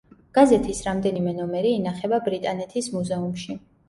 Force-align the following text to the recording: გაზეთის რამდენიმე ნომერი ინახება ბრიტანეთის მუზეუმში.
გაზეთის 0.35 0.77
რამდენიმე 0.85 1.33
ნომერი 1.39 1.73
ინახება 1.79 2.19
ბრიტანეთის 2.29 2.89
მუზეუმში. 2.95 3.59